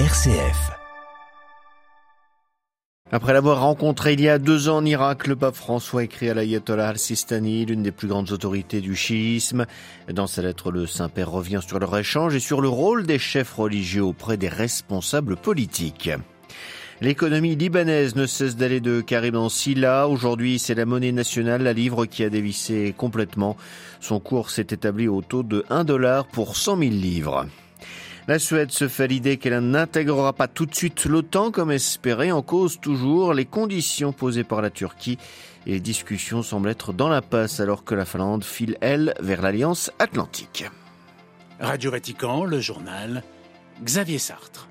RCF. 0.00 0.72
Après 3.12 3.32
l'avoir 3.32 3.60
rencontré 3.60 4.14
il 4.14 4.20
y 4.22 4.28
a 4.28 4.40
deux 4.40 4.68
ans 4.68 4.78
en 4.78 4.84
Irak, 4.84 5.28
le 5.28 5.36
pape 5.36 5.54
François 5.54 6.02
écrit 6.02 6.28
à 6.28 6.34
l'ayatollah 6.34 6.88
al-Sistani, 6.88 7.64
l'une 7.64 7.84
des 7.84 7.92
plus 7.92 8.08
grandes 8.08 8.32
autorités 8.32 8.80
du 8.80 8.96
chiisme. 8.96 9.66
Dans 10.12 10.26
sa 10.26 10.42
lettre, 10.42 10.72
le 10.72 10.88
Saint-Père 10.88 11.30
revient 11.30 11.60
sur 11.64 11.78
leur 11.78 11.96
échange 11.96 12.34
et 12.34 12.40
sur 12.40 12.60
le 12.60 12.66
rôle 12.66 13.06
des 13.06 13.20
chefs 13.20 13.54
religieux 13.54 14.02
auprès 14.02 14.36
des 14.36 14.48
responsables 14.48 15.36
politiques. 15.36 16.10
L'économie 17.00 17.54
libanaise 17.54 18.16
ne 18.16 18.26
cesse 18.26 18.56
d'aller 18.56 18.80
de 18.80 19.00
Karim 19.00 19.36
en 19.36 19.48
Silla. 19.48 20.08
Aujourd'hui, 20.08 20.58
c'est 20.58 20.74
la 20.74 20.86
monnaie 20.86 21.12
nationale, 21.12 21.62
la 21.62 21.72
livre, 21.72 22.06
qui 22.06 22.24
a 22.24 22.30
dévissé 22.30 22.92
complètement. 22.96 23.56
Son 24.00 24.18
cours 24.18 24.50
s'est 24.50 24.66
établi 24.70 25.06
au 25.06 25.22
taux 25.22 25.44
de 25.44 25.64
1 25.70 25.84
dollar 25.84 26.26
pour 26.26 26.56
100 26.56 26.78
000 26.78 26.90
livres. 26.90 27.46
La 28.26 28.38
Suède 28.38 28.70
se 28.70 28.88
fait 28.88 29.06
l'idée 29.06 29.36
qu'elle 29.36 29.58
n'intégrera 29.58 30.32
pas 30.32 30.48
tout 30.48 30.64
de 30.64 30.74
suite 30.74 31.04
l'OTAN 31.04 31.50
comme 31.50 31.70
espéré, 31.70 32.32
en 32.32 32.40
cause 32.40 32.80
toujours 32.80 33.34
les 33.34 33.44
conditions 33.44 34.12
posées 34.14 34.44
par 34.44 34.62
la 34.62 34.70
Turquie. 34.70 35.18
Et 35.66 35.72
les 35.72 35.80
discussions 35.80 36.42
semblent 36.42 36.70
être 36.70 36.94
dans 36.94 37.10
la 37.10 37.20
passe 37.20 37.60
alors 37.60 37.84
que 37.84 37.94
la 37.94 38.06
Finlande 38.06 38.42
file, 38.42 38.78
elle, 38.80 39.12
vers 39.20 39.42
l'Alliance 39.42 39.90
Atlantique. 39.98 40.64
Radio 41.60 41.90
Vatican, 41.90 42.44
le 42.44 42.60
journal, 42.60 43.22
Xavier 43.82 44.18
Sartre. 44.18 44.68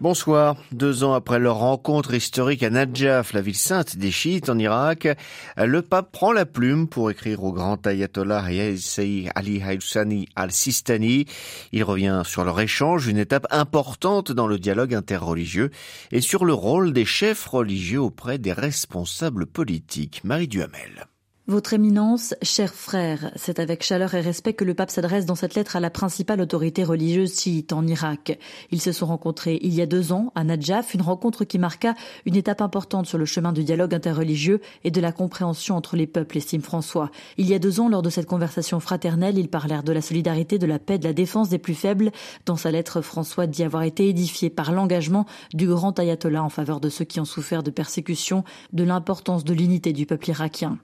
Bonsoir. 0.00 0.54
Deux 0.70 1.02
ans 1.02 1.12
après 1.12 1.40
leur 1.40 1.56
rencontre 1.56 2.14
historique 2.14 2.62
à 2.62 2.70
Najaf, 2.70 3.32
la 3.32 3.40
ville 3.40 3.56
sainte 3.56 3.96
des 3.96 4.12
chiites 4.12 4.48
en 4.48 4.56
Irak, 4.56 5.08
le 5.56 5.82
pape 5.82 6.12
prend 6.12 6.30
la 6.30 6.46
plume 6.46 6.86
pour 6.86 7.10
écrire 7.10 7.42
au 7.42 7.52
grand 7.52 7.84
ayatollah 7.84 8.44
Ali 8.44 9.60
Haïsani 9.60 10.28
al-Sistani. 10.36 11.26
Il 11.72 11.82
revient 11.82 12.22
sur 12.24 12.44
leur 12.44 12.60
échange, 12.60 13.08
une 13.08 13.18
étape 13.18 13.48
importante 13.50 14.30
dans 14.30 14.46
le 14.46 14.60
dialogue 14.60 14.94
interreligieux, 14.94 15.70
et 16.12 16.20
sur 16.20 16.44
le 16.44 16.54
rôle 16.54 16.92
des 16.92 17.04
chefs 17.04 17.46
religieux 17.46 18.00
auprès 18.00 18.38
des 18.38 18.52
responsables 18.52 19.46
politiques. 19.46 20.20
Marie 20.22 20.46
Duhamel. 20.46 21.08
Votre 21.50 21.72
éminence, 21.72 22.34
chers 22.42 22.74
frères, 22.74 23.32
c'est 23.34 23.58
avec 23.58 23.82
chaleur 23.82 24.12
et 24.12 24.20
respect 24.20 24.52
que 24.52 24.66
le 24.66 24.74
pape 24.74 24.90
s'adresse 24.90 25.24
dans 25.24 25.34
cette 25.34 25.54
lettre 25.54 25.76
à 25.76 25.80
la 25.80 25.88
principale 25.88 26.42
autorité 26.42 26.84
religieuse 26.84 27.40
chiite 27.40 27.72
en 27.72 27.86
Irak. 27.86 28.38
Ils 28.70 28.82
se 28.82 28.92
sont 28.92 29.06
rencontrés 29.06 29.58
il 29.62 29.72
y 29.72 29.80
a 29.80 29.86
deux 29.86 30.12
ans 30.12 30.30
à 30.34 30.44
Najaf, 30.44 30.92
une 30.92 31.00
rencontre 31.00 31.46
qui 31.46 31.58
marqua 31.58 31.94
une 32.26 32.36
étape 32.36 32.60
importante 32.60 33.06
sur 33.06 33.16
le 33.16 33.24
chemin 33.24 33.54
du 33.54 33.64
dialogue 33.64 33.94
interreligieux 33.94 34.60
et 34.84 34.90
de 34.90 35.00
la 35.00 35.10
compréhension 35.10 35.74
entre 35.74 35.96
les 35.96 36.06
peuples, 36.06 36.36
estime 36.36 36.60
François. 36.60 37.10
Il 37.38 37.46
y 37.46 37.54
a 37.54 37.58
deux 37.58 37.80
ans, 37.80 37.88
lors 37.88 38.02
de 38.02 38.10
cette 38.10 38.26
conversation 38.26 38.78
fraternelle, 38.78 39.38
ils 39.38 39.48
parlèrent 39.48 39.84
de 39.84 39.92
la 39.92 40.02
solidarité, 40.02 40.58
de 40.58 40.66
la 40.66 40.78
paix, 40.78 40.98
de 40.98 41.04
la 41.04 41.14
défense 41.14 41.48
des 41.48 41.56
plus 41.56 41.72
faibles. 41.72 42.12
Dans 42.44 42.56
sa 42.56 42.70
lettre, 42.70 43.00
François 43.00 43.46
dit 43.46 43.64
avoir 43.64 43.84
été 43.84 44.06
édifié 44.06 44.50
par 44.50 44.70
l'engagement 44.70 45.24
du 45.54 45.66
grand 45.66 45.98
ayatollah 45.98 46.44
en 46.44 46.50
faveur 46.50 46.78
de 46.78 46.90
ceux 46.90 47.06
qui 47.06 47.20
ont 47.20 47.24
souffert 47.24 47.62
de 47.62 47.70
persécutions, 47.70 48.44
de 48.74 48.84
l'importance 48.84 49.44
de 49.44 49.54
l'unité 49.54 49.94
du 49.94 50.04
peuple 50.04 50.28
irakien. 50.28 50.78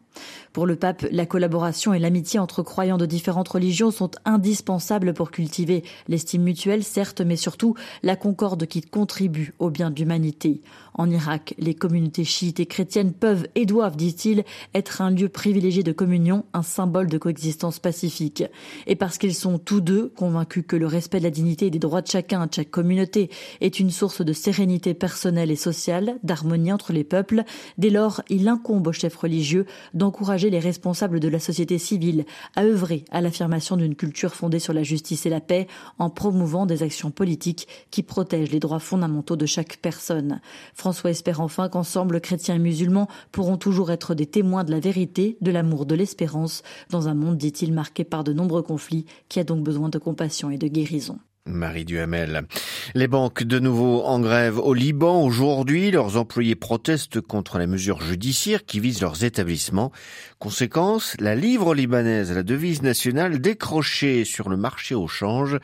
Pour 0.55 0.67
le 0.67 0.77
pape, 0.77 1.05
la 1.11 1.27
collaboration 1.27 1.95
et 1.95 1.99
l'amitié 1.99 2.39
entre 2.39 2.63
croyants 2.63 2.97
de 2.97 3.07
différentes 3.07 3.49
religions 3.49 3.91
sont 3.91 4.13
indispensables 4.25 5.13
pour 5.13 5.33
cultiver 5.33 5.83
l'estime 6.07 6.45
mutuelle, 6.45 6.85
certes, 6.85 7.23
mais 7.23 7.35
surtout 7.35 7.75
la 8.05 8.15
concorde 8.15 8.65
qui 8.67 8.81
contribue 8.81 9.53
au 9.59 9.69
bien 9.71 9.91
de 9.91 9.99
l'humanité. 9.99 10.63
En 10.97 11.11
Irak, 11.11 11.57
les 11.59 11.75
communautés 11.75 12.23
chiites 12.23 12.61
et 12.61 12.67
chrétiennes 12.67 13.13
peuvent 13.13 13.49
et 13.57 13.67
doivent, 13.67 13.97
dit-il, 13.97 14.45
être 14.75 15.03
un 15.03 15.11
lieu 15.11 15.29
privilégié 15.29 15.83
de 15.83 15.91
communion, 15.91 16.45
un 16.53 16.63
symbole 16.63 17.09
de 17.09 17.19
coexistence 17.19 17.81
pacifique. 17.81 18.45
Et 18.87 18.95
parce 18.95 19.19
qu'ils 19.19 19.35
sont 19.35 19.59
tous 19.59 19.81
deux 19.81 20.13
convaincus 20.17 20.63
que 20.69 20.77
le 20.77 20.87
respect 20.87 21.19
de 21.19 21.25
la 21.25 21.31
dignité 21.31 21.67
et 21.67 21.71
des 21.71 21.81
droits 21.81 22.01
de 22.01 22.07
chacun, 22.07 22.47
de 22.47 22.55
chaque 22.55 22.71
communauté, 22.71 23.29
est 23.61 23.81
une 23.81 23.91
source 23.91 24.25
de 24.25 24.33
sérénité 24.33 24.95
personnelle 24.95 25.51
et 25.51 25.57
sociale, 25.57 26.15
d'harmonie 26.23 26.73
entre 26.73 26.93
les 26.93 27.03
peuples, 27.03 27.43
dès 27.77 27.91
lors, 27.91 28.23
il 28.29 28.47
incombe 28.47 28.87
aux 28.87 28.93
chefs 28.93 29.17
religieux 29.17 29.67
d'encourager 29.95 30.44
les 30.51 30.59
responsables 30.59 31.21
de 31.21 31.29
la 31.29 31.39
société 31.39 31.79
civile 31.79 32.25
à 32.57 32.65
œuvrer 32.65 33.05
à 33.11 33.21
l'affirmation 33.21 33.77
d'une 33.77 33.95
culture 33.95 34.35
fondée 34.35 34.59
sur 34.59 34.73
la 34.73 34.83
justice 34.83 35.27
et 35.27 35.31
la 35.31 35.41
paix 35.41 35.67
en 35.99 36.11
promouvant 36.11 36.67
des 36.67 36.83
actions 36.83 37.11
politiques 37.11 37.69
qui 37.91 38.03
protègent 38.03 38.51
les 38.51 38.61
droits 38.61 38.79
fondamentaux 38.79 39.37
de 39.37 39.47
chaque 39.47 39.77
personne. 39.79 40.41
François 40.75 41.11
espère 41.11 41.41
enfin 41.41 41.69
qu'ensemble, 41.69 42.21
chrétiens 42.21 42.57
et 42.57 42.59
musulmans 42.59 43.09
pourront 43.33 43.57
toujours 43.57 43.91
être 43.91 44.15
des 44.15 44.27
témoins 44.27 44.65
de 44.65 44.71
la 44.71 44.81
vérité, 44.81 45.37
de 45.41 45.51
l'amour, 45.51 45.87
de 45.87 45.95
l'espérance, 45.95 46.63
dans 46.91 47.09
un 47.09 47.15
monde, 47.15 47.37
dit-il, 47.37 47.73
marqué 47.73 48.05
par 48.05 48.25
de 48.25 48.33
nombreux 48.33 48.63
conflits, 48.63 49.07
qui 49.29 49.41
a 49.41 49.45
donc 49.45 49.63
besoin 49.63 49.89
de 49.89 49.99
compassion 49.99 50.51
et 50.51 50.59
de 50.59 50.69
guérison. 50.69 51.19
Marie 51.47 51.85
Duhamel. 51.85 52.47
Les 52.95 53.07
banques 53.07 53.43
de 53.43 53.59
nouveau 53.59 54.03
en 54.03 54.19
grève 54.19 54.59
au 54.59 54.73
Liban. 54.73 55.23
Aujourd'hui, 55.23 55.91
leurs 55.91 56.17
employés 56.17 56.55
protestent 56.55 57.21
contre 57.21 57.59
les 57.59 57.67
mesures 57.67 58.01
judiciaires 58.01 58.65
qui 58.65 58.81
visent 58.81 59.03
leurs 59.03 59.25
établissements. 59.25 59.93
Conséquence, 60.39 61.17
la 61.21 61.35
livre 61.35 61.75
libanaise, 61.75 62.33
la 62.33 62.43
devise 62.43 62.83
nationale 62.83 63.41
décrochée 63.41 64.25
sur 64.25 64.49
le 64.49 64.57
marché 64.57 64.95
au 64.95 65.07
change, 65.07 65.59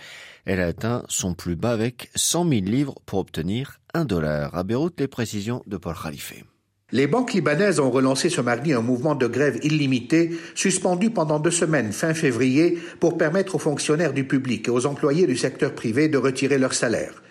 elle 0.45 0.61
a 0.61 0.67
atteint 0.67 1.05
son 1.09 1.35
plus 1.35 1.57
bas 1.57 1.73
avec 1.73 2.11
100 2.15 2.49
000 2.49 2.61
livres 2.67 2.95
pour 3.07 3.19
obtenir 3.19 3.81
un 3.95 4.05
dollar. 4.05 4.55
À 4.55 4.63
Beyrouth, 4.65 5.01
les 5.01 5.09
précisions 5.09 5.63
de 5.67 5.77
Paul 5.77 5.97
Khalife. 6.01 6.45
Les 6.93 7.07
banques 7.07 7.35
libanaises 7.35 7.79
ont 7.79 7.91
relancé 7.91 8.31
ce 8.31 8.41
mardi 8.41 8.73
un 8.73 8.81
mouvement 8.81 9.15
de 9.15 9.29
grève 9.29 9.61
illimité, 9.63 10.33
suspendu 10.57 11.11
pendant 11.11 11.39
deux 11.39 11.53
semaines 11.53 11.93
fin 11.93 12.15
février, 12.15 12.79
pour 12.99 13.17
permettre 13.17 13.55
aux 13.55 13.61
fonctionnaires 13.61 14.13
du 14.13 14.25
public 14.25 14.67
et 14.67 14.73
aux 14.73 14.87
employés 14.87 15.27
du 15.29 15.37
secteur 15.37 15.73
privé 15.73 16.09
de 16.09 16.19
retirer 16.19 16.59
leur 16.59 16.75
salaire. 16.75 17.23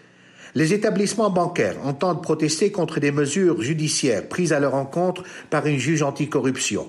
Les 0.55 0.73
établissements 0.73 1.29
bancaires 1.29 1.75
entendent 1.83 2.23
protester 2.23 2.71
contre 2.71 2.99
des 2.99 3.11
mesures 3.11 3.61
judiciaires 3.61 4.27
prises 4.27 4.53
à 4.53 4.59
leur 4.59 4.75
encontre 4.75 5.23
par 5.49 5.67
une 5.67 5.77
juge 5.77 6.03
anticorruption. 6.03 6.87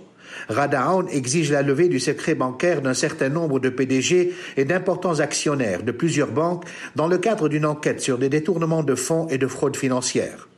Radaon 0.49 1.09
exige 1.09 1.51
la 1.51 1.63
levée 1.63 1.89
du 1.89 1.99
secret 1.99 2.37
bancaire 2.37 2.83
d'un 2.83 2.95
certain 2.95 3.29
nombre 3.29 3.59
de 3.59 3.69
PDG 3.69 4.33
et 4.57 4.65
d'importants 4.65 5.19
actionnaires 5.19 5.83
de 5.83 5.93
plusieurs 5.93 6.31
banques 6.31 6.65
dans 6.95 7.09
le 7.09 7.19
cadre 7.19 7.49
d'une 7.49 7.67
enquête 7.67 8.01
sur 8.01 8.17
des 8.17 8.29
détournements 8.29 8.85
de 8.85 8.95
fonds 8.95 9.27
et 9.29 9.39
de 9.39 9.49
fraudes 9.49 9.77
financières. 9.77 10.50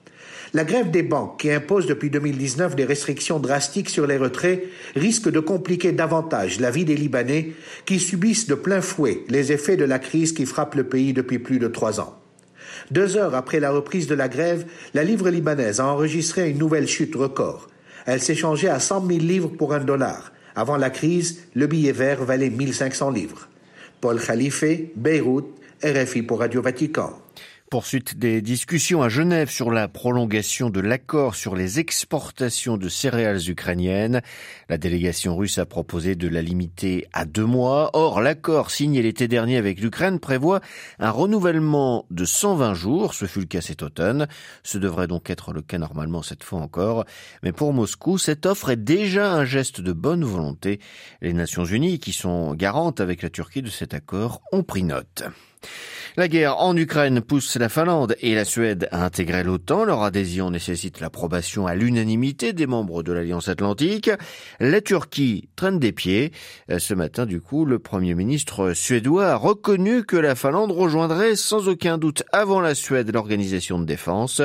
La 0.54 0.64
grève 0.64 0.90
des 0.90 1.02
banques, 1.02 1.40
qui 1.40 1.50
impose 1.50 1.86
depuis 1.86 2.10
2019 2.10 2.76
des 2.76 2.84
restrictions 2.84 3.38
drastiques 3.38 3.88
sur 3.88 4.06
les 4.06 4.18
retraits, 4.18 4.64
risque 4.94 5.30
de 5.30 5.40
compliquer 5.40 5.92
davantage 5.92 6.60
la 6.60 6.70
vie 6.70 6.84
des 6.84 6.94
Libanais 6.94 7.52
qui 7.86 7.98
subissent 7.98 8.46
de 8.46 8.54
plein 8.54 8.82
fouet 8.82 9.24
les 9.30 9.52
effets 9.52 9.78
de 9.78 9.84
la 9.86 9.98
crise 9.98 10.32
qui 10.32 10.44
frappe 10.44 10.74
le 10.74 10.84
pays 10.84 11.14
depuis 11.14 11.38
plus 11.38 11.58
de 11.58 11.68
trois 11.68 12.00
ans. 12.00 12.18
Deux 12.90 13.16
heures 13.16 13.34
après 13.34 13.60
la 13.60 13.70
reprise 13.70 14.06
de 14.06 14.14
la 14.14 14.28
grève, 14.28 14.66
la 14.92 15.04
livre 15.04 15.30
libanaise 15.30 15.80
a 15.80 15.86
enregistré 15.86 16.50
une 16.50 16.58
nouvelle 16.58 16.86
chute 16.86 17.14
record. 17.14 17.68
Elle 18.04 18.20
s'échangeait 18.20 18.68
à 18.68 18.78
100 18.78 19.06
000 19.06 19.20
livres 19.20 19.48
pour 19.48 19.72
un 19.72 19.80
dollar. 19.80 20.32
Avant 20.54 20.76
la 20.76 20.90
crise, 20.90 21.44
le 21.54 21.66
billet 21.66 21.92
vert 21.92 22.24
valait 22.24 22.50
1500 22.50 23.10
livres. 23.10 23.48
Paul 24.02 24.20
Khalife, 24.20 24.64
Beyrouth, 24.96 25.46
RFI 25.82 26.22
pour 26.22 26.40
Radio 26.40 26.60
Vatican. 26.60 27.18
Poursuite 27.72 28.18
des 28.18 28.42
discussions 28.42 29.00
à 29.00 29.08
Genève 29.08 29.48
sur 29.48 29.70
la 29.70 29.88
prolongation 29.88 30.68
de 30.68 30.78
l'accord 30.80 31.34
sur 31.34 31.56
les 31.56 31.80
exportations 31.80 32.76
de 32.76 32.90
céréales 32.90 33.48
ukrainiennes. 33.48 34.20
La 34.68 34.76
délégation 34.76 35.34
russe 35.38 35.56
a 35.56 35.64
proposé 35.64 36.14
de 36.14 36.28
la 36.28 36.42
limiter 36.42 37.06
à 37.14 37.24
deux 37.24 37.46
mois. 37.46 37.88
Or, 37.94 38.20
l'accord 38.20 38.70
signé 38.70 39.00
l'été 39.00 39.26
dernier 39.26 39.56
avec 39.56 39.80
l'Ukraine 39.80 40.20
prévoit 40.20 40.60
un 40.98 41.10
renouvellement 41.10 42.04
de 42.10 42.26
120 42.26 42.74
jours. 42.74 43.14
Ce 43.14 43.24
fut 43.24 43.40
le 43.40 43.46
cas 43.46 43.62
cet 43.62 43.82
automne. 43.82 44.28
Ce 44.62 44.76
devrait 44.76 45.06
donc 45.06 45.30
être 45.30 45.54
le 45.54 45.62
cas 45.62 45.78
normalement 45.78 46.20
cette 46.20 46.44
fois 46.44 46.60
encore. 46.60 47.06
Mais 47.42 47.52
pour 47.52 47.72
Moscou, 47.72 48.18
cette 48.18 48.44
offre 48.44 48.68
est 48.68 48.76
déjà 48.76 49.32
un 49.32 49.46
geste 49.46 49.80
de 49.80 49.94
bonne 49.94 50.24
volonté. 50.24 50.78
Les 51.22 51.32
Nations 51.32 51.64
Unies, 51.64 52.00
qui 52.00 52.12
sont 52.12 52.52
garantes 52.52 53.00
avec 53.00 53.22
la 53.22 53.30
Turquie 53.30 53.62
de 53.62 53.70
cet 53.70 53.94
accord, 53.94 54.42
ont 54.52 54.62
pris 54.62 54.82
note. 54.82 55.24
La 56.16 56.28
guerre 56.28 56.58
en 56.58 56.76
Ukraine 56.76 57.22
pousse 57.22 57.56
la 57.56 57.70
Finlande 57.70 58.16
et 58.20 58.34
la 58.34 58.44
Suède 58.44 58.86
à 58.92 59.04
intégrer 59.06 59.42
l'OTAN. 59.42 59.86
Leur 59.86 60.02
adhésion 60.02 60.50
nécessite 60.50 61.00
l'approbation 61.00 61.66
à 61.66 61.74
l'unanimité 61.74 62.52
des 62.52 62.66
membres 62.66 63.02
de 63.02 63.12
l'Alliance 63.12 63.48
Atlantique. 63.48 64.10
La 64.60 64.82
Turquie 64.82 65.48
traîne 65.56 65.78
des 65.78 65.92
pieds. 65.92 66.32
Ce 66.76 66.92
matin, 66.92 67.24
du 67.24 67.40
coup, 67.40 67.64
le 67.64 67.78
Premier 67.78 68.14
ministre 68.14 68.74
suédois 68.74 69.28
a 69.28 69.36
reconnu 69.36 70.04
que 70.04 70.16
la 70.16 70.34
Finlande 70.34 70.72
rejoindrait 70.72 71.34
sans 71.34 71.68
aucun 71.68 71.96
doute 71.96 72.24
avant 72.30 72.60
la 72.60 72.74
Suède 72.74 73.10
l'organisation 73.10 73.78
de 73.78 73.86
défense. 73.86 74.42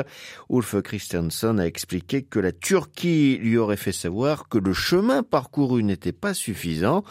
Ulf 0.49 0.81
Christensen 0.81 1.59
a 1.59 1.67
expliqué 1.67 2.23
que 2.23 2.39
la 2.39 2.53
Turquie 2.53 3.39
lui 3.41 3.57
aurait 3.57 3.75
fait 3.75 3.91
savoir 3.91 4.47
que 4.47 4.57
le 4.57 4.71
chemin 4.71 5.21
parcouru 5.21 5.83
n'était 5.83 6.13
pas 6.13 6.33
suffisant. 6.33 7.03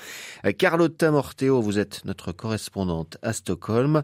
Carlotta 0.56 1.10
Morteo, 1.10 1.60
vous 1.60 1.78
êtes 1.78 2.06
notre 2.06 2.32
correspondante 2.32 3.18
à 3.20 3.34
Stockholm. 3.34 3.95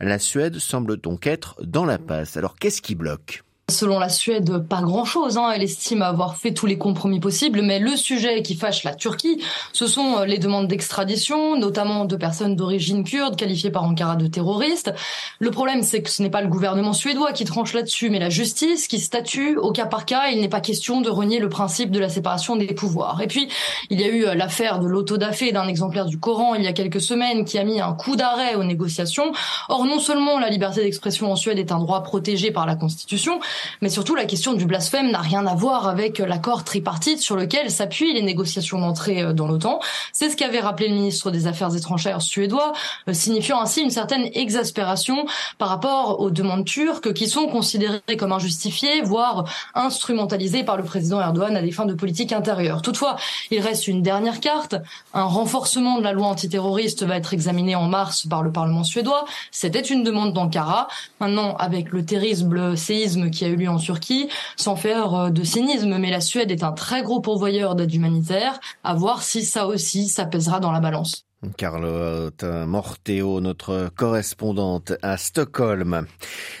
La 0.00 0.18
Suède 0.18 0.58
semble 0.58 0.96
donc 0.96 1.26
être 1.26 1.56
dans 1.62 1.84
la 1.84 1.98
passe. 1.98 2.36
Alors 2.36 2.56
qu'est-ce 2.56 2.82
qui 2.82 2.94
bloque? 2.94 3.44
Selon 3.70 3.98
la 3.98 4.08
Suède, 4.08 4.58
pas 4.68 4.82
grand-chose. 4.82 5.38
Hein. 5.38 5.52
Elle 5.54 5.62
estime 5.62 6.02
avoir 6.02 6.36
fait 6.36 6.52
tous 6.52 6.66
les 6.66 6.78
compromis 6.78 7.20
possibles, 7.20 7.62
mais 7.62 7.78
le 7.78 7.96
sujet 7.96 8.42
qui 8.42 8.54
fâche 8.54 8.84
la 8.84 8.94
Turquie, 8.94 9.42
ce 9.72 9.86
sont 9.86 10.18
euh, 10.18 10.24
les 10.26 10.38
demandes 10.38 10.68
d'extradition, 10.68 11.56
notamment 11.56 12.04
de 12.04 12.16
personnes 12.16 12.56
d'origine 12.56 13.04
kurde 13.04 13.36
qualifiées 13.36 13.70
par 13.70 13.84
Ankara 13.84 14.16
de 14.16 14.26
terroristes. 14.26 14.92
Le 15.38 15.50
problème, 15.50 15.82
c'est 15.82 16.02
que 16.02 16.10
ce 16.10 16.22
n'est 16.22 16.30
pas 16.30 16.42
le 16.42 16.48
gouvernement 16.48 16.92
suédois 16.92 17.32
qui 17.32 17.44
tranche 17.44 17.72
là-dessus, 17.72 18.10
mais 18.10 18.18
la 18.18 18.30
justice 18.30 18.88
qui 18.88 19.00
statue 19.00 19.56
au 19.56 19.72
cas 19.72 19.86
par 19.86 20.04
cas. 20.04 20.28
Il 20.30 20.40
n'est 20.40 20.48
pas 20.48 20.60
question 20.60 21.00
de 21.00 21.10
renier 21.10 21.38
le 21.38 21.48
principe 21.48 21.90
de 21.90 21.98
la 21.98 22.08
séparation 22.08 22.56
des 22.56 22.66
pouvoirs. 22.74 23.20
Et 23.22 23.26
puis, 23.26 23.48
il 23.90 24.00
y 24.00 24.04
a 24.04 24.08
eu 24.08 24.26
euh, 24.26 24.34
l'affaire 24.34 24.80
de 24.80 24.86
l'autodafé 24.86 25.52
d'un 25.52 25.68
exemplaire 25.68 26.06
du 26.06 26.18
Coran 26.18 26.54
il 26.54 26.64
y 26.64 26.66
a 26.66 26.72
quelques 26.72 27.00
semaines 27.00 27.44
qui 27.44 27.58
a 27.58 27.64
mis 27.64 27.80
un 27.80 27.92
coup 27.92 28.16
d'arrêt 28.16 28.54
aux 28.54 28.64
négociations. 28.64 29.32
Or, 29.68 29.84
non 29.84 29.98
seulement 29.98 30.38
la 30.38 30.48
liberté 30.48 30.82
d'expression 30.82 31.30
en 31.30 31.36
Suède 31.36 31.58
est 31.58 31.72
un 31.72 31.78
droit 31.78 32.02
protégé 32.02 32.50
par 32.50 32.66
la 32.66 32.76
Constitution, 32.76 33.40
mais 33.80 33.88
surtout, 33.88 34.14
la 34.14 34.24
question 34.24 34.52
du 34.52 34.64
blasphème 34.66 35.10
n'a 35.10 35.20
rien 35.20 35.46
à 35.46 35.54
voir 35.54 35.88
avec 35.88 36.18
l'accord 36.18 36.64
tripartite 36.64 37.20
sur 37.20 37.36
lequel 37.36 37.70
s'appuient 37.70 38.12
les 38.12 38.22
négociations 38.22 38.78
d'entrée 38.78 39.22
euh, 39.22 39.32
dans 39.32 39.46
l'OTAN. 39.46 39.80
C'est 40.12 40.30
ce 40.30 40.36
qu'avait 40.36 40.60
rappelé 40.60 40.88
le 40.88 40.94
ministre 40.94 41.30
des 41.30 41.46
Affaires 41.46 41.74
étrangères 41.74 42.22
suédois, 42.22 42.72
euh, 43.08 43.12
signifiant 43.12 43.60
ainsi 43.60 43.82
une 43.82 43.90
certaine 43.90 44.28
exaspération 44.34 45.26
par 45.58 45.68
rapport 45.68 46.20
aux 46.20 46.30
demandes 46.30 46.64
turques 46.64 47.12
qui 47.12 47.28
sont 47.28 47.46
considérées 47.46 48.00
comme 48.18 48.32
injustifiées, 48.32 49.02
voire 49.02 49.44
instrumentalisées 49.74 50.64
par 50.64 50.76
le 50.76 50.82
président 50.82 51.20
Erdogan 51.20 51.56
à 51.56 51.62
des 51.62 51.72
fins 51.72 51.86
de 51.86 51.94
politique 51.94 52.32
intérieure. 52.32 52.82
Toutefois, 52.82 53.16
il 53.50 53.60
reste 53.60 53.88
une 53.88 54.02
dernière 54.02 54.40
carte. 54.40 54.76
Un 55.14 55.24
renforcement 55.24 55.98
de 55.98 56.02
la 56.02 56.12
loi 56.12 56.26
antiterroriste 56.26 57.04
va 57.04 57.16
être 57.16 57.34
examiné 57.34 57.74
en 57.74 57.86
mars 57.86 58.26
par 58.26 58.42
le 58.42 58.52
Parlement 58.52 58.84
suédois. 58.84 59.24
C'était 59.50 59.80
une 59.80 60.02
demande 60.02 60.32
d'Ankara. 60.32 60.88
Maintenant, 61.20 61.56
avec 61.56 61.90
le 61.90 62.04
terrible 62.04 62.76
séisme 62.76 63.30
qui 63.30 63.44
a 63.44 63.48
eu 63.50 63.68
en 63.68 63.78
Turquie, 63.78 64.28
sans 64.56 64.76
faire 64.76 65.14
euh, 65.14 65.30
de 65.30 65.44
cynisme, 65.44 65.98
mais 65.98 66.10
la 66.10 66.20
Suède 66.20 66.50
est 66.50 66.62
un 66.62 66.72
très 66.72 67.02
gros 67.02 67.20
pourvoyeur 67.20 67.74
d'aide 67.74 67.94
humanitaire, 67.94 68.60
à 68.84 68.94
voir 68.94 69.22
si 69.22 69.44
ça 69.44 69.66
aussi, 69.66 70.08
ça 70.08 70.26
pèsera 70.26 70.60
dans 70.60 70.72
la 70.72 70.80
balance. 70.80 71.24
Carlotte 71.56 72.44
Morteo, 72.44 73.40
notre 73.40 73.90
correspondante 73.96 74.92
à 75.00 75.16
Stockholm. 75.16 76.06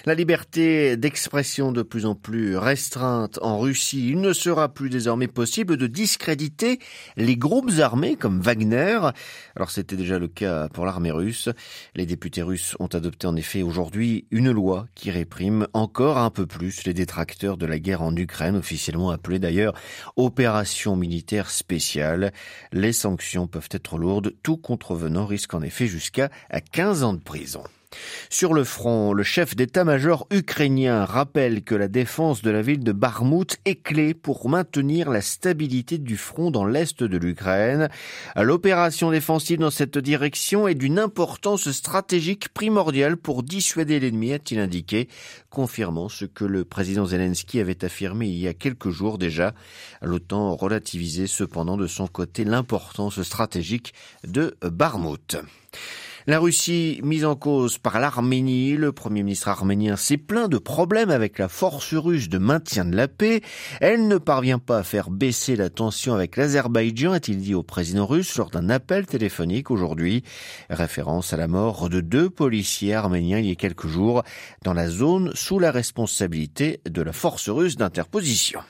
La 0.06 0.14
liberté 0.14 0.96
d'expression 0.96 1.70
de 1.70 1.82
plus 1.82 2.06
en 2.06 2.14
plus 2.14 2.56
restreinte 2.56 3.38
en 3.42 3.58
Russie, 3.58 4.08
il 4.08 4.22
ne 4.22 4.32
sera 4.32 4.70
plus 4.70 4.88
désormais 4.88 5.26
possible 5.26 5.76
de 5.76 5.86
discréditer 5.86 6.78
les 7.18 7.36
groupes 7.36 7.72
armés 7.80 8.16
comme 8.16 8.40
Wagner. 8.40 8.98
Alors 9.54 9.70
c'était 9.70 9.96
déjà 9.96 10.18
le 10.18 10.28
cas 10.28 10.68
pour 10.68 10.86
l'armée 10.86 11.10
russe. 11.10 11.50
Les 11.94 12.06
députés 12.06 12.40
russes 12.40 12.74
ont 12.80 12.86
adopté 12.86 13.26
en 13.26 13.36
effet 13.36 13.60
aujourd'hui 13.60 14.26
une 14.30 14.50
loi 14.50 14.86
qui 14.94 15.10
réprime 15.10 15.66
encore 15.74 16.16
un 16.16 16.30
peu 16.30 16.46
plus 16.46 16.84
les 16.84 16.94
détracteurs 16.94 17.58
de 17.58 17.66
la 17.66 17.78
guerre 17.78 18.00
en 18.00 18.16
Ukraine, 18.16 18.56
officiellement 18.56 19.10
appelée 19.10 19.38
d'ailleurs 19.38 19.74
opération 20.16 20.96
militaire 20.96 21.50
spéciale. 21.50 22.32
Les 22.72 22.94
sanctions 22.94 23.46
peuvent 23.46 23.68
être 23.72 23.98
lourdes, 23.98 24.32
tout 24.42 24.56
contrevenant 24.70 25.26
risque 25.26 25.52
en 25.54 25.62
effet 25.62 25.88
jusqu'à 25.88 26.30
15 26.70 27.02
ans 27.02 27.12
de 27.12 27.18
prison. 27.18 27.64
Sur 28.28 28.54
le 28.54 28.62
front, 28.62 29.12
le 29.12 29.24
chef 29.24 29.56
d'état-major 29.56 30.26
ukrainien 30.30 31.04
rappelle 31.04 31.62
que 31.62 31.74
la 31.74 31.88
défense 31.88 32.42
de 32.42 32.50
la 32.50 32.62
ville 32.62 32.84
de 32.84 32.92
Barmout 32.92 33.58
est 33.64 33.82
clé 33.82 34.14
pour 34.14 34.48
maintenir 34.48 35.10
la 35.10 35.20
stabilité 35.20 35.98
du 35.98 36.16
front 36.16 36.50
dans 36.52 36.64
l'est 36.64 37.02
de 37.02 37.16
l'Ukraine. 37.18 37.88
L'opération 38.36 39.10
défensive 39.10 39.58
dans 39.58 39.70
cette 39.70 39.98
direction 39.98 40.68
est 40.68 40.76
d'une 40.76 40.98
importance 41.00 41.70
stratégique 41.72 42.50
primordiale 42.50 43.16
pour 43.16 43.42
dissuader 43.42 43.98
l'ennemi, 43.98 44.32
a-t-il 44.32 44.60
indiqué, 44.60 45.08
confirmant 45.50 46.08
ce 46.08 46.24
que 46.24 46.44
le 46.44 46.64
président 46.64 47.06
Zelensky 47.06 47.58
avait 47.58 47.84
affirmé 47.84 48.28
il 48.28 48.38
y 48.38 48.46
a 48.48 48.54
quelques 48.54 48.90
jours 48.90 49.18
déjà. 49.18 49.54
L'OTAN 50.00 50.54
relativisait 50.54 51.26
cependant 51.26 51.76
de 51.76 51.88
son 51.88 52.06
côté 52.06 52.44
l'importance 52.44 53.20
stratégique 53.22 53.94
de 54.24 54.56
Barmout. 54.62 55.36
La 56.26 56.38
Russie 56.38 57.00
mise 57.02 57.24
en 57.24 57.34
cause 57.34 57.78
par 57.78 57.98
l'Arménie, 57.98 58.76
le 58.76 58.92
Premier 58.92 59.22
ministre 59.22 59.48
arménien 59.48 59.96
s'est 59.96 60.18
plaint 60.18 60.50
de 60.50 60.58
problèmes 60.58 61.08
avec 61.08 61.38
la 61.38 61.48
force 61.48 61.94
russe 61.94 62.28
de 62.28 62.36
maintien 62.36 62.84
de 62.84 62.94
la 62.94 63.08
paix. 63.08 63.40
Elle 63.80 64.06
ne 64.06 64.18
parvient 64.18 64.58
pas 64.58 64.78
à 64.78 64.82
faire 64.82 65.08
baisser 65.08 65.56
la 65.56 65.70
tension 65.70 66.14
avec 66.14 66.36
l'Azerbaïdjan, 66.36 67.12
a-t-il 67.12 67.38
dit 67.38 67.54
au 67.54 67.62
président 67.62 68.04
russe 68.04 68.36
lors 68.36 68.50
d'un 68.50 68.68
appel 68.68 69.06
téléphonique 69.06 69.70
aujourd'hui. 69.70 70.22
Référence 70.68 71.32
à 71.32 71.38
la 71.38 71.48
mort 71.48 71.88
de 71.88 72.02
deux 72.02 72.28
policiers 72.28 72.94
arméniens 72.94 73.38
il 73.38 73.46
y 73.46 73.52
a 73.52 73.54
quelques 73.54 73.88
jours 73.88 74.22
dans 74.62 74.74
la 74.74 74.90
zone 74.90 75.30
sous 75.34 75.58
la 75.58 75.70
responsabilité 75.70 76.80
de 76.84 77.00
la 77.00 77.14
force 77.14 77.48
russe 77.48 77.76
d'interposition. 77.76 78.60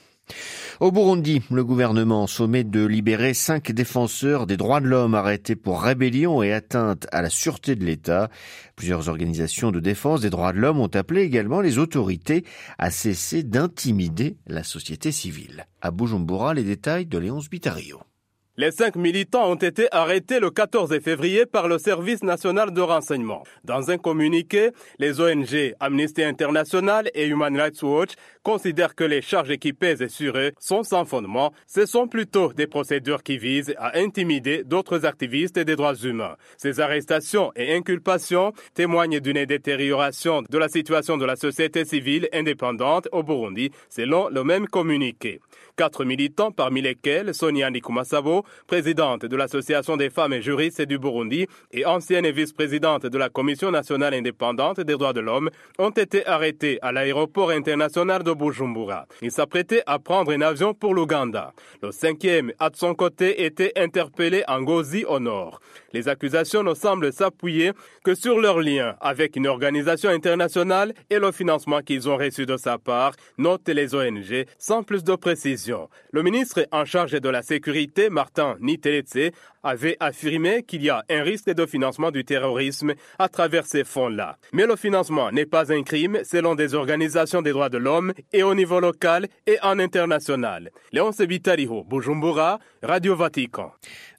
Au 0.80 0.90
Burundi, 0.92 1.42
le 1.50 1.64
gouvernement 1.64 2.26
sommet 2.26 2.64
de 2.64 2.84
libérer 2.84 3.34
cinq 3.34 3.72
défenseurs 3.72 4.46
des 4.46 4.56
droits 4.56 4.80
de 4.80 4.86
l'homme 4.86 5.14
arrêtés 5.14 5.56
pour 5.56 5.82
rébellion 5.82 6.42
et 6.42 6.52
atteinte 6.52 7.06
à 7.12 7.22
la 7.22 7.30
sûreté 7.30 7.76
de 7.76 7.84
l'État. 7.84 8.30
Plusieurs 8.76 9.08
organisations 9.08 9.70
de 9.70 9.80
défense 9.80 10.22
des 10.22 10.30
droits 10.30 10.52
de 10.52 10.58
l'homme 10.58 10.80
ont 10.80 10.86
appelé 10.94 11.22
également 11.22 11.60
les 11.60 11.78
autorités 11.78 12.44
à 12.78 12.90
cesser 12.90 13.42
d'intimider 13.42 14.36
la 14.46 14.64
société 14.64 15.12
civile. 15.12 15.66
À 15.82 15.90
Bujumbura, 15.90 16.54
les 16.54 16.64
détails 16.64 17.06
de 17.06 17.18
Léonce 17.18 17.50
Bitario. 17.50 18.00
Les 18.60 18.72
cinq 18.72 18.96
militants 18.96 19.50
ont 19.50 19.54
été 19.54 19.88
arrêtés 19.90 20.38
le 20.38 20.50
14 20.50 21.00
février 21.00 21.46
par 21.46 21.66
le 21.66 21.78
Service 21.78 22.22
national 22.22 22.74
de 22.74 22.82
renseignement. 22.82 23.42
Dans 23.64 23.90
un 23.90 23.96
communiqué, 23.96 24.68
les 24.98 25.18
ONG 25.18 25.74
Amnesty 25.80 26.22
International 26.22 27.10
et 27.14 27.26
Human 27.26 27.56
Rights 27.58 27.82
Watch 27.82 28.10
considèrent 28.42 28.94
que 28.94 29.04
les 29.04 29.22
charges 29.22 29.56
qui 29.56 29.72
pèsent 29.72 30.08
sur 30.08 30.36
eux 30.36 30.52
sont 30.58 30.82
sans 30.82 31.06
fondement. 31.06 31.54
Ce 31.66 31.86
sont 31.86 32.06
plutôt 32.06 32.52
des 32.52 32.66
procédures 32.66 33.22
qui 33.22 33.38
visent 33.38 33.72
à 33.78 33.98
intimider 33.98 34.62
d'autres 34.62 35.06
activistes 35.06 35.58
des 35.58 35.74
droits 35.74 35.94
humains. 35.94 36.36
Ces 36.58 36.80
arrestations 36.80 37.52
et 37.56 37.74
inculpations 37.74 38.52
témoignent 38.74 39.20
d'une 39.20 39.46
détérioration 39.46 40.42
de 40.42 40.58
la 40.58 40.68
situation 40.68 41.16
de 41.16 41.24
la 41.24 41.36
société 41.36 41.86
civile 41.86 42.28
indépendante 42.34 43.08
au 43.10 43.22
Burundi, 43.22 43.70
selon 43.88 44.28
le 44.28 44.44
même 44.44 44.66
communiqué. 44.66 45.40
Quatre 45.80 46.04
militants, 46.04 46.52
parmi 46.52 46.82
lesquels 46.82 47.32
Sonia 47.32 47.70
Nikumasabo, 47.70 48.44
présidente 48.66 49.24
de 49.24 49.34
l'Association 49.34 49.96
des 49.96 50.10
femmes 50.10 50.34
et 50.34 50.42
juristes 50.42 50.82
du 50.82 50.98
Burundi 50.98 51.46
et 51.72 51.86
ancienne 51.86 52.30
vice-présidente 52.30 53.06
de 53.06 53.16
la 53.16 53.30
Commission 53.30 53.70
nationale 53.70 54.12
indépendante 54.12 54.80
des 54.80 54.92
droits 54.98 55.14
de 55.14 55.20
l'homme, 55.20 55.48
ont 55.78 55.88
été 55.88 56.26
arrêtés 56.26 56.78
à 56.82 56.92
l'aéroport 56.92 57.48
international 57.48 58.22
de 58.22 58.34
Bujumbura. 58.34 59.06
Ils 59.22 59.32
s'apprêtaient 59.32 59.82
à 59.86 59.98
prendre 59.98 60.32
un 60.32 60.42
avion 60.42 60.74
pour 60.74 60.92
l'Ouganda. 60.92 61.54
Le 61.82 61.92
cinquième 61.92 62.48
de 62.48 62.76
son 62.76 62.94
côté 62.94 63.46
été 63.46 63.72
interpellé 63.74 64.44
en 64.48 64.60
Gozi 64.60 65.06
au 65.06 65.18
nord. 65.18 65.62
Les 65.94 66.08
accusations 66.08 66.62
ne 66.62 66.74
semblent 66.74 67.10
s'appuyer 67.10 67.72
que 68.04 68.14
sur 68.14 68.38
leur 68.38 68.60
lien 68.60 68.96
avec 69.00 69.34
une 69.34 69.46
organisation 69.46 70.10
internationale 70.10 70.92
et 71.08 71.18
le 71.18 71.32
financement 71.32 71.80
qu'ils 71.80 72.06
ont 72.06 72.18
reçu 72.18 72.44
de 72.44 72.58
sa 72.58 72.76
part, 72.76 73.12
notent 73.38 73.70
les 73.70 73.94
ONG, 73.94 74.44
sans 74.58 74.82
plus 74.82 75.02
de 75.04 75.14
précision. 75.14 75.69
Le 76.12 76.22
ministre 76.22 76.66
en 76.72 76.84
charge 76.84 77.12
de 77.12 77.28
la 77.28 77.42
sécurité, 77.42 78.10
Martin 78.10 78.56
Niteletse, 78.60 79.32
avait 79.62 79.96
affirmé 80.00 80.62
qu'il 80.62 80.82
y 80.82 80.90
a 80.90 81.04
un 81.10 81.22
risque 81.22 81.50
de 81.50 81.66
financement 81.66 82.10
du 82.10 82.24
terrorisme 82.24 82.94
à 83.18 83.28
travers 83.28 83.66
ces 83.66 83.84
fonds-là. 83.84 84.36
Mais 84.52 84.66
le 84.66 84.76
financement 84.76 85.30
n'est 85.30 85.46
pas 85.46 85.72
un 85.72 85.82
crime 85.82 86.18
selon 86.24 86.54
des 86.54 86.74
organisations 86.74 87.42
des 87.42 87.52
droits 87.52 87.68
de 87.68 87.78
l'homme 87.78 88.12
et 88.32 88.42
au 88.42 88.54
niveau 88.54 88.80
local 88.80 89.28
et 89.46 89.58
en 89.62 89.78
international. 89.78 90.70
Léon 90.92 91.12
Sebitariho, 91.12 91.84
Bujumbura, 91.84 92.58
Radio 92.82 93.16
Vatican. 93.16 93.72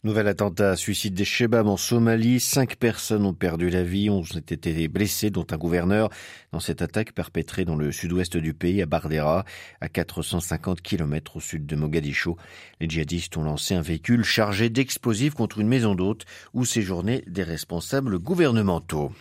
Nouvel 0.03 0.27
attentat 0.27 0.75
suicide 0.75 1.13
des 1.13 1.25
Shebab 1.25 1.67
en 1.67 1.77
Somalie. 1.77 2.39
Cinq 2.39 2.75
personnes 2.75 3.23
ont 3.23 3.35
perdu 3.35 3.69
la 3.69 3.83
vie, 3.83 4.09
ont 4.09 4.23
été 4.23 4.87
blessées, 4.87 5.29
dont 5.29 5.45
un 5.51 5.57
gouverneur, 5.57 6.09
dans 6.51 6.59
cette 6.59 6.81
attaque 6.81 7.11
perpétrée 7.11 7.65
dans 7.65 7.75
le 7.75 7.91
sud-ouest 7.91 8.35
du 8.35 8.55
pays, 8.55 8.81
à 8.81 8.87
Bardera, 8.87 9.45
à 9.79 9.89
450 9.89 10.81
km 10.81 11.37
au 11.37 11.39
sud 11.39 11.67
de 11.67 11.75
Mogadiscio. 11.75 12.35
Les 12.79 12.89
djihadistes 12.89 13.37
ont 13.37 13.43
lancé 13.43 13.75
un 13.75 13.81
véhicule 13.81 14.23
chargé 14.23 14.71
d'explosifs 14.71 15.30
contre 15.35 15.59
une 15.59 15.67
maison 15.67 15.95
d'hôte 15.95 16.25
où 16.53 16.65
séjournaient 16.65 17.23
des 17.27 17.43
responsables 17.43 18.19
gouvernementaux. 18.19 19.11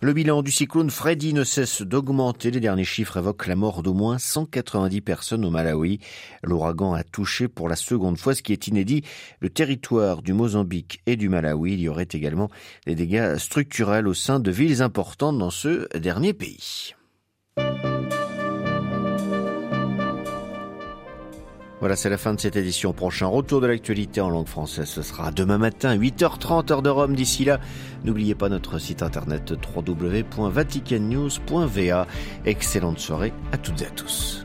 Le 0.00 0.12
bilan 0.12 0.42
du 0.42 0.50
cyclone 0.50 0.90
Freddy 0.90 1.34
ne 1.34 1.44
cesse 1.44 1.82
d'augmenter. 1.82 2.50
Les 2.50 2.60
derniers 2.60 2.84
chiffres 2.84 3.18
évoquent 3.18 3.46
la 3.46 3.56
mort 3.56 3.82
d'au 3.82 3.94
moins 3.94 4.18
190 4.18 5.00
personnes 5.00 5.44
au 5.44 5.50
Malawi. 5.50 6.00
L'ouragan 6.42 6.94
a 6.94 7.02
touché 7.02 7.48
pour 7.48 7.68
la 7.68 7.76
seconde 7.76 8.18
fois, 8.18 8.34
ce 8.34 8.42
qui 8.42 8.52
est 8.52 8.68
inédit, 8.68 9.02
le 9.40 9.50
territoire 9.50 10.22
du 10.22 10.32
Mozambique 10.32 11.02
et 11.06 11.16
du 11.16 11.28
Malawi. 11.28 11.74
Il 11.74 11.80
y 11.80 11.88
aurait 11.88 12.08
également 12.12 12.50
des 12.86 12.94
dégâts 12.94 13.36
structurels 13.36 14.08
au 14.08 14.14
sein 14.14 14.40
de 14.40 14.50
villes 14.50 14.82
importantes 14.82 15.38
dans 15.38 15.50
ce 15.50 15.88
dernier 15.96 16.32
pays. 16.32 16.94
Voilà, 21.80 21.96
c'est 21.96 22.10
la 22.10 22.18
fin 22.18 22.34
de 22.34 22.40
cette 22.40 22.56
édition. 22.56 22.92
Prochain 22.92 23.26
retour 23.26 23.62
de 23.62 23.66
l'actualité 23.66 24.20
en 24.20 24.28
langue 24.28 24.46
française, 24.46 24.86
ce 24.86 25.00
sera 25.00 25.30
demain 25.30 25.56
matin, 25.56 25.96
8h30 25.96 26.70
heure 26.72 26.82
de 26.82 26.90
Rome. 26.90 27.16
D'ici 27.16 27.46
là, 27.46 27.58
n'oubliez 28.04 28.34
pas 28.34 28.50
notre 28.50 28.78
site 28.78 29.02
internet 29.02 29.54
www.vaticannews.va. 29.74 32.06
Excellente 32.44 32.98
soirée 32.98 33.32
à 33.52 33.56
toutes 33.56 33.80
et 33.80 33.86
à 33.86 33.90
tous. 33.90 34.44